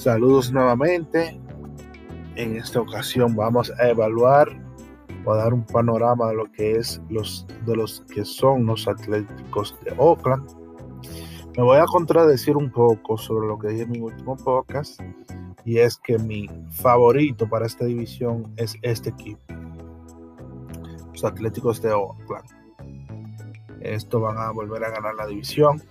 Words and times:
Saludos 0.00 0.50
nuevamente. 0.50 1.38
En 2.34 2.56
esta 2.56 2.80
ocasión 2.80 3.36
vamos 3.36 3.70
a 3.78 3.90
evaluar 3.90 4.48
o 5.26 5.34
dar 5.34 5.52
un 5.52 5.62
panorama 5.66 6.30
de 6.30 6.36
lo 6.36 6.50
que 6.50 6.76
es 6.76 7.02
los 7.10 7.46
de 7.66 7.76
los 7.76 8.00
que 8.10 8.24
son 8.24 8.64
los 8.64 8.88
Atléticos 8.88 9.76
de 9.84 9.92
Oakland. 9.98 10.50
Me 11.54 11.62
voy 11.62 11.76
a 11.76 11.84
contradecir 11.84 12.56
un 12.56 12.70
poco 12.70 13.18
sobre 13.18 13.46
lo 13.46 13.58
que 13.58 13.68
dije 13.68 13.82
en 13.82 13.90
mi 13.90 14.00
último 14.00 14.38
podcast 14.38 14.98
y 15.66 15.80
es 15.80 15.98
que 15.98 16.18
mi 16.18 16.48
favorito 16.70 17.46
para 17.46 17.66
esta 17.66 17.84
división 17.84 18.54
es 18.56 18.76
este 18.80 19.10
equipo, 19.10 19.42
los 21.12 21.24
Atléticos 21.24 21.82
de 21.82 21.92
Oakland. 21.92 22.48
Esto 23.82 24.18
van 24.18 24.38
a 24.38 24.50
volver 24.50 24.82
a 24.82 24.92
ganar 24.92 25.14
la 25.14 25.26
división. 25.26 25.82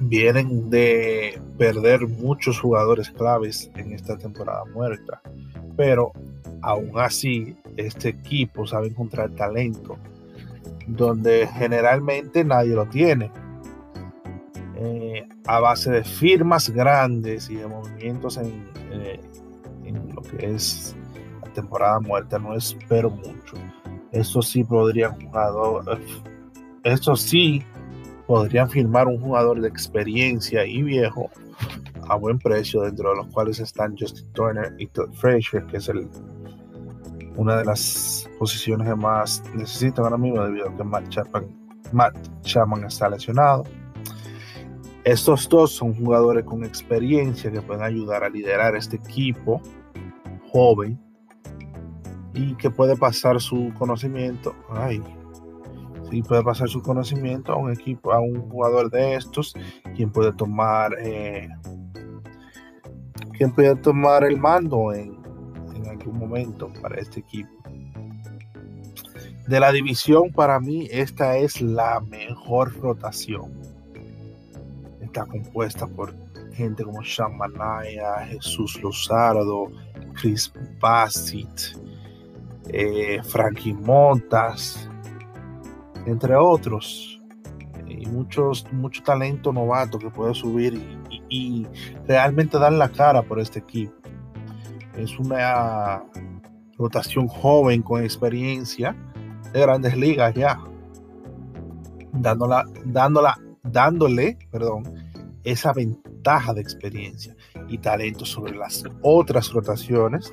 Vienen 0.00 0.68
de 0.68 1.40
perder 1.56 2.06
muchos 2.06 2.60
jugadores 2.60 3.10
claves 3.10 3.70
en 3.76 3.92
esta 3.92 4.16
temporada 4.18 4.64
muerta, 4.66 5.22
pero 5.76 6.12
aún 6.60 6.98
así 6.98 7.56
este 7.76 8.10
equipo 8.10 8.66
sabe 8.66 8.88
encontrar 8.88 9.30
talento 9.30 9.98
donde 10.86 11.46
generalmente 11.46 12.44
nadie 12.44 12.74
lo 12.74 12.86
tiene. 12.86 13.30
Eh, 14.76 15.26
a 15.46 15.60
base 15.60 15.90
de 15.90 16.04
firmas 16.04 16.68
grandes 16.68 17.48
y 17.48 17.56
de 17.56 17.66
movimientos 17.66 18.36
en, 18.36 18.68
eh, 18.92 19.20
en, 19.84 20.14
lo 20.14 20.22
que 20.22 20.54
es 20.54 20.94
la 21.42 21.50
temporada 21.52 21.98
muerta, 22.00 22.38
no 22.38 22.54
espero 22.54 23.10
mucho. 23.10 23.56
Eso 24.12 24.42
sí 24.42 24.64
podrían 24.64 25.18
jugador, 25.20 25.98
eso 26.84 27.16
sí 27.16 27.64
podrían 28.26 28.68
firmar 28.68 29.06
un 29.06 29.20
jugador 29.20 29.60
de 29.60 29.68
experiencia 29.68 30.66
y 30.66 30.82
viejo 30.82 31.30
a 32.08 32.16
buen 32.16 32.38
precio, 32.38 32.82
dentro 32.82 33.10
de 33.10 33.16
los 33.16 33.26
cuales 33.28 33.58
están 33.60 33.96
Justin 33.96 34.32
Turner 34.32 34.74
y 34.78 34.86
Todd 34.86 35.12
Frazier, 35.14 35.64
que 35.66 35.78
es 35.78 35.90
una 37.36 37.56
de 37.56 37.64
las 37.64 38.28
posiciones 38.38 38.88
que 38.88 38.94
más 38.94 39.42
necesitan 39.54 40.04
ahora 40.04 40.16
mismo 40.16 40.42
debido 40.44 40.68
a 40.68 40.76
que 40.76 40.84
Matt 40.84 41.08
Chapman, 41.08 41.46
Matt 41.92 42.16
Chapman 42.42 42.84
está 42.84 43.08
lesionado. 43.08 43.64
Estos 45.04 45.48
dos 45.48 45.72
son 45.72 45.94
jugadores 45.94 46.44
con 46.44 46.64
experiencia 46.64 47.50
que 47.50 47.62
pueden 47.62 47.84
ayudar 47.84 48.24
a 48.24 48.28
liderar 48.28 48.74
este 48.74 48.96
equipo 48.96 49.60
joven 50.50 50.98
y 52.34 52.54
que 52.54 52.70
puede 52.70 52.96
pasar 52.96 53.40
su 53.40 53.72
conocimiento. 53.78 54.54
Ay, 54.68 55.00
sí, 56.10 56.22
puede 56.22 56.42
pasar 56.42 56.68
su 56.68 56.82
conocimiento 56.82 57.52
a 57.52 57.56
un 57.56 57.72
equipo, 57.72 58.12
a 58.12 58.20
un 58.20 58.48
jugador 58.48 58.90
de 58.90 59.14
estos, 59.14 59.54
quien 59.94 60.10
puede 60.10 60.32
tomar, 60.32 60.92
eh, 61.00 61.48
quien 63.32 63.52
puede 63.52 63.76
tomar 63.76 64.24
el 64.24 64.38
mando 64.38 64.92
en, 64.92 65.18
en 65.74 65.86
algún 65.88 66.18
momento 66.18 66.72
para 66.80 67.00
este 67.00 67.20
equipo. 67.20 67.50
De 69.46 69.60
la 69.60 69.70
división, 69.70 70.32
para 70.32 70.58
mí, 70.58 70.88
esta 70.90 71.36
es 71.36 71.60
la 71.60 72.00
mejor 72.00 72.76
rotación 72.80 73.66
está 75.16 75.24
compuesta 75.24 75.86
por 75.86 76.14
gente 76.52 76.84
como 76.84 77.02
Sean 77.02 77.36
Manaya, 77.36 78.26
Jesús 78.26 78.80
Lozardo, 78.82 79.70
Chris 80.14 80.52
Bassett, 80.78 81.78
eh, 82.68 83.20
Frankie 83.24 83.72
Montas, 83.72 84.85
entre 86.06 86.34
otros. 86.36 87.20
Y 87.86 88.06
muchos, 88.06 88.66
mucho 88.72 89.02
talento 89.02 89.52
novato 89.52 89.98
que 89.98 90.10
puede 90.10 90.34
subir 90.34 90.80
y, 91.28 91.66
realmente 92.06 92.58
dar 92.58 92.72
la 92.72 92.88
cara 92.88 93.22
por 93.22 93.38
este 93.38 93.58
equipo. 93.60 93.94
Es 94.96 95.18
una 95.18 96.02
rotación 96.78 97.28
joven 97.28 97.82
con 97.82 98.02
experiencia 98.02 98.96
de 99.52 99.60
grandes 99.60 99.96
ligas 99.96 100.34
ya. 100.34 100.58
Dándola, 102.12 102.64
dándola, 102.84 103.38
dándole, 103.62 104.38
perdón, 104.50 104.84
esa 105.44 105.72
ventaja 105.72 106.54
de 106.54 106.60
experiencia 106.60 107.36
y 107.68 107.78
talento 107.78 108.24
sobre 108.24 108.56
las 108.56 108.84
otras 109.02 109.52
rotaciones 109.52 110.32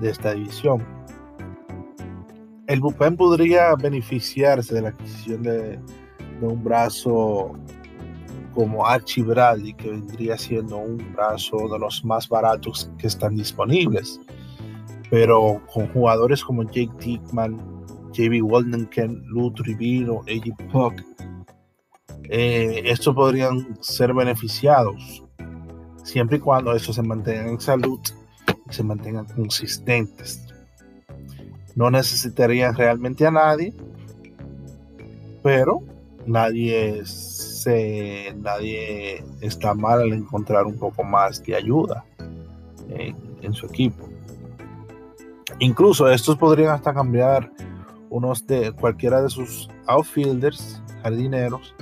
de 0.00 0.10
esta 0.10 0.32
división. 0.34 0.84
El 2.70 2.78
bullpen 2.78 3.16
podría 3.16 3.74
beneficiarse 3.74 4.72
de 4.72 4.82
la 4.82 4.88
adquisición 4.90 5.42
de, 5.42 5.76
de 6.40 6.46
un 6.46 6.62
brazo 6.62 7.58
como 8.54 8.86
Archie 8.86 9.24
Bradley, 9.24 9.74
que 9.74 9.90
vendría 9.90 10.38
siendo 10.38 10.76
un 10.76 10.98
brazo 11.12 11.68
de 11.68 11.80
los 11.80 12.04
más 12.04 12.28
baratos 12.28 12.88
que 12.96 13.08
están 13.08 13.34
disponibles. 13.34 14.20
Pero 15.10 15.60
con 15.74 15.88
jugadores 15.88 16.44
como 16.44 16.62
Jake 16.62 16.92
Dickman, 17.00 17.56
JB 18.12 18.40
Waldenken, 18.44 19.20
Lou 19.26 19.52
Trivino, 19.52 20.20
A.J. 20.28 20.68
Puck, 20.70 21.02
eh, 22.28 22.82
estos 22.84 23.16
podrían 23.16 23.82
ser 23.82 24.14
beneficiados 24.14 25.24
siempre 26.04 26.36
y 26.36 26.40
cuando 26.40 26.72
estos 26.72 26.94
se 26.94 27.02
mantengan 27.02 27.48
en 27.48 27.60
salud 27.60 27.98
y 28.68 28.72
se 28.72 28.84
mantengan 28.84 29.26
consistentes. 29.26 30.46
No 31.74 31.90
necesitarían 31.90 32.74
realmente 32.74 33.26
a 33.26 33.30
nadie, 33.30 33.72
pero 35.42 35.82
nadie, 36.26 37.04
se, 37.04 38.34
nadie 38.36 39.24
está 39.40 39.74
mal 39.74 40.00
al 40.02 40.12
encontrar 40.12 40.66
un 40.66 40.78
poco 40.78 41.04
más 41.04 41.42
de 41.42 41.56
ayuda 41.56 42.04
en, 42.88 43.16
en 43.42 43.52
su 43.52 43.66
equipo. 43.66 44.08
Incluso 45.58 46.10
estos 46.10 46.36
podrían 46.36 46.72
hasta 46.72 46.94
cambiar 46.94 47.50
unos 48.08 48.46
de 48.46 48.72
cualquiera 48.72 49.22
de 49.22 49.30
sus 49.30 49.68
outfielders, 49.86 50.82
jardineros, 51.02 51.74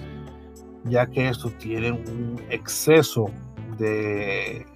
ya 0.85 1.07
que 1.07 1.29
estos 1.29 1.57
tienen 1.59 1.95
un 1.95 2.41
exceso 2.51 3.31
de, 3.79 4.67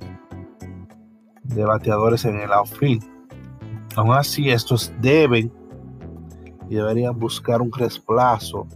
de 1.42 1.64
bateadores 1.64 2.24
en 2.24 2.40
el 2.40 2.52
outfield. 2.52 3.04
Aún 3.97 4.14
así, 4.14 4.50
estos 4.50 4.92
deben 5.00 5.53
y 6.70 6.76
deberían 6.76 7.19
buscar 7.19 7.60
un 7.60 7.70
reemplazo 7.70 8.66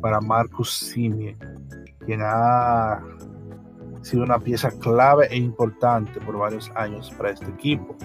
para 0.00 0.20
Marcus 0.20 0.70
Simien, 0.70 1.38
quien 2.04 2.20
ha 2.22 3.02
sido 4.02 4.24
una 4.24 4.38
pieza 4.38 4.70
clave 4.70 5.28
e 5.30 5.36
importante 5.36 6.20
por 6.20 6.36
varios 6.36 6.70
años 6.74 7.10
para 7.16 7.30
este 7.30 7.46
equipo. 7.46 7.96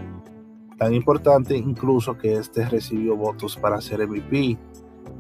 Tan 0.78 0.94
importante 0.94 1.58
incluso 1.58 2.18
que 2.18 2.36
este 2.36 2.70
recibió 2.70 3.16
votos 3.18 3.58
para 3.58 3.82
ser 3.82 4.08
MVP 4.08 4.58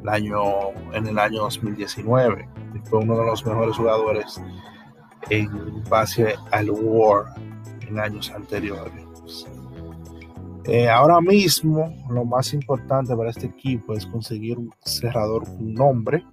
el 0.03 0.09
año, 0.09 0.43
en 0.93 1.07
el 1.07 1.17
año 1.17 1.41
2019 1.41 2.47
fue 2.89 2.99
uno 2.99 3.17
de 3.17 3.25
los 3.25 3.45
mejores 3.45 3.75
jugadores 3.75 4.41
en 5.29 5.83
base 5.89 6.35
al 6.51 6.69
War 6.69 7.25
en 7.81 7.99
años 7.99 8.31
anteriores. 8.31 9.47
Eh, 10.67 10.89
ahora 10.89 11.21
mismo, 11.21 11.95
lo 12.09 12.25
más 12.25 12.53
importante 12.53 13.15
para 13.15 13.29
este 13.29 13.45
equipo 13.45 13.93
es 13.93 14.05
conseguir 14.05 14.59
un 14.59 14.73
cerrador 14.83 15.45
con 15.45 15.73
nombre 15.73 16.25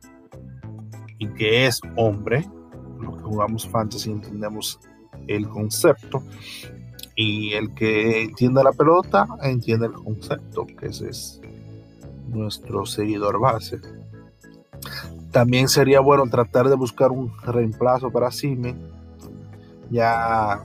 y 1.18 1.28
que 1.28 1.66
es 1.66 1.80
hombre. 1.94 2.44
Los 2.98 3.16
que 3.16 3.22
jugamos 3.22 3.68
fantasy 3.68 4.10
entendemos 4.10 4.80
el 5.28 5.48
concepto 5.48 6.24
y 7.14 7.52
el 7.52 7.74
que 7.74 8.24
entiende 8.24 8.64
la 8.64 8.72
pelota 8.72 9.28
entiende 9.40 9.86
el 9.86 9.92
concepto, 9.92 10.66
que 10.66 10.86
ese 10.86 11.10
es 11.10 11.40
nuestro 12.28 12.86
seguidor 12.86 13.38
base. 13.38 13.78
También 15.30 15.68
sería 15.68 16.00
bueno 16.00 16.26
tratar 16.26 16.68
de 16.68 16.74
buscar 16.74 17.12
un 17.12 17.32
reemplazo 17.44 18.10
para 18.10 18.32
Sime, 18.32 18.74
ya, 19.90 20.64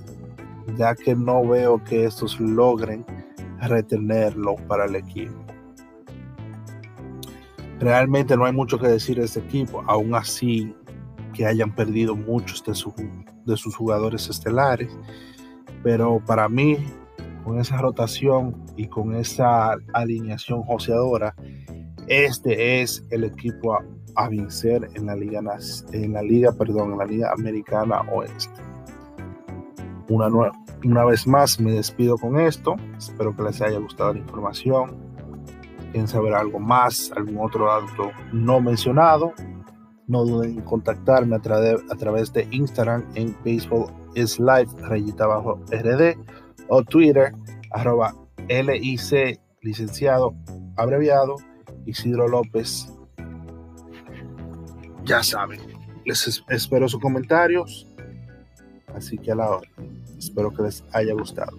ya 0.76 0.96
que 0.96 1.16
no 1.16 1.48
veo 1.48 1.84
que 1.84 2.06
estos 2.06 2.40
logren 2.40 3.06
retenerlo 3.68 4.56
para 4.68 4.86
el 4.86 4.96
equipo. 4.96 5.36
Realmente 7.80 8.36
no 8.36 8.46
hay 8.46 8.54
mucho 8.54 8.78
que 8.78 8.88
decir 8.88 9.18
de 9.18 9.26
este 9.26 9.40
equipo, 9.40 9.84
aún 9.88 10.14
así 10.14 10.74
que 11.34 11.46
hayan 11.46 11.74
perdido 11.74 12.16
muchos 12.16 12.64
de, 12.66 12.74
de 13.46 13.58
sus 13.58 13.76
jugadores 13.76 14.30
estelares, 14.30 14.98
pero 15.84 16.22
para 16.26 16.50
mí, 16.50 16.78
con 17.46 17.60
esa 17.60 17.78
rotación 17.78 18.66
y 18.76 18.88
con 18.88 19.16
esa 19.16 19.78
alineación 19.94 20.64
joseadora, 20.64 21.34
este 22.08 22.82
es 22.82 23.06
el 23.12 23.24
equipo 23.24 23.78
a 24.16 24.30
vencer 24.30 24.90
en 24.96 25.06
la 25.06 25.16
liga 25.16 25.42
en 25.94 26.14
la 26.14 26.22
liga 26.22 26.52
perdón 26.52 26.94
en 26.94 26.98
la 26.98 27.06
liga 27.06 27.32
americana 27.32 28.02
oeste 28.12 28.62
una 30.10 30.28
nueva 30.28 30.52
una 30.84 31.04
vez 31.04 31.28
más 31.28 31.60
me 31.60 31.74
despido 31.74 32.18
con 32.18 32.40
esto. 32.40 32.76
Espero 32.98 33.36
que 33.36 33.44
les 33.44 33.62
haya 33.62 33.80
gustado 33.80 34.14
la 34.14 34.20
información. 34.20 34.96
Quieren 35.92 36.08
saber 36.08 36.34
algo 36.34 36.60
más, 36.60 37.12
algún 37.16 37.38
otro 37.40 37.66
dato 37.66 38.12
no 38.32 38.62
mencionado. 38.62 39.34
No 40.08 40.24
duden 40.24 40.52
en 40.58 40.62
contactarme 40.62 41.36
a, 41.36 41.40
través 41.40 42.32
de 42.34 42.48
Instagram 42.52 43.06
en 43.16 43.36
Facebook 43.44 43.92
es 44.16 44.40
live 44.40 44.68
rayita 44.80 45.26
RD 45.26 46.18
o 46.68 46.84
Twitter 46.84 47.34
arroba 47.72 48.16
LIC 48.48 49.40
licenciado 49.62 50.34
abreviado 50.78 51.36
Isidro 51.86 52.28
López. 52.28 52.92
Ya 55.04 55.24
saben, 55.24 55.60
les 56.06 56.44
espero 56.50 56.88
sus 56.88 57.02
comentarios 57.02 57.89
Así 58.96 59.18
que 59.18 59.32
a 59.32 59.36
la 59.36 59.50
hora. 59.50 59.70
Espero 60.18 60.52
que 60.52 60.64
les 60.64 60.84
haya 60.92 61.14
gustado. 61.14 61.56